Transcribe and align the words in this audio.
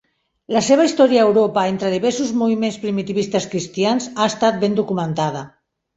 La 0.53 0.61
seva 0.67 0.85
història 0.87 1.19
a 1.23 1.25
Europa 1.31 1.65
entre 1.73 1.91
diversos 1.95 2.31
moviments 2.39 2.79
primitivistes 2.87 3.47
cristians 3.53 4.09
ha 4.15 4.31
estat 4.35 4.59
ben 4.65 4.79
documentada. 4.81 5.45